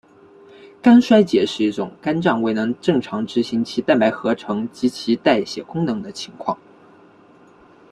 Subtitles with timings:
[0.81, 6.57] 肝衰竭是一种肝脏未能正常执行其蛋白合成以及代谢功能的情况。